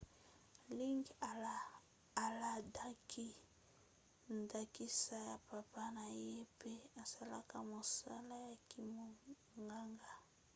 liggins 0.77 1.09
alandaki 2.23 3.29
ndakisa 4.39 5.17
ya 5.29 5.37
papa 5.49 5.83
na 5.95 6.05
ye 6.23 6.35
pe 6.59 6.73
asalaka 7.03 7.55
mosala 7.69 8.35
ya 8.47 8.55
kimonganga 8.69 10.11